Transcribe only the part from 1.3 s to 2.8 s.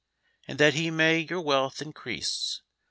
wealth increase